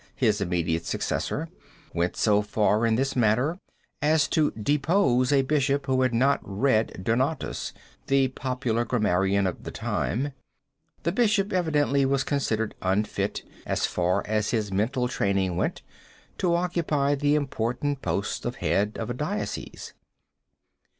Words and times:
his 0.15 0.41
immediate 0.41 0.83
successor, 0.83 1.47
went 1.93 2.17
so 2.17 2.41
far 2.41 2.87
in 2.87 2.95
this 2.95 3.15
matter 3.15 3.59
as 4.01 4.27
to 4.27 4.49
depose 4.59 5.31
a 5.31 5.43
bishop 5.43 5.85
who 5.85 6.01
had 6.01 6.11
not 6.11 6.39
read 6.41 7.01
Donatus, 7.03 7.71
the 8.07 8.29
popular 8.29 8.83
grammarian 8.83 9.45
of 9.45 9.61
the 9.63 9.69
time. 9.69 10.31
The 11.03 11.11
bishop 11.11 11.53
evidently 11.53 12.03
was 12.03 12.23
considered 12.23 12.73
unfit, 12.81 13.43
as 13.63 13.85
far 13.85 14.25
as 14.25 14.49
his 14.49 14.71
mental 14.71 15.07
training 15.07 15.55
went, 15.55 15.83
to 16.39 16.55
occupy 16.55 17.13
the 17.13 17.35
important 17.35 18.01
post 18.01 18.43
of 18.43 18.55
head 18.55 18.93
of 18.99 19.11
a 19.11 19.13
diocese. 19.13 19.93